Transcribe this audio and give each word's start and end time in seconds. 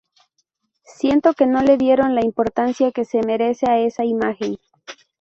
Siento 0.95 1.33
que 1.35 1.45
no 1.45 1.61
le 1.61 1.77
dieron 1.77 2.15
la 2.15 2.25
importancia 2.25 2.91
que 2.91 3.05
se 3.05 3.21
merece 3.23 3.69
a 3.69 3.77
esa 3.77 4.03
imagen. 4.03 4.57